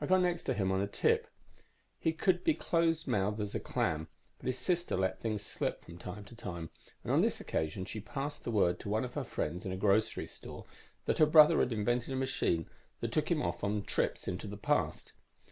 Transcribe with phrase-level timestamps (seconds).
[0.00, 1.26] I got next to him on a tip.
[1.98, 4.06] He could be close mouthed as a clam,
[4.38, 6.70] but his sister let things slip from time to time,
[7.02, 9.76] and on this occasion she passed the word to one of her friends in a
[9.76, 10.64] grocery store
[11.06, 12.68] that her brother had invented a machine
[13.00, 15.12] that took him off on trips into the past.